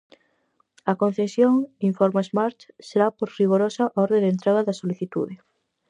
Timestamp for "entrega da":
4.33-4.79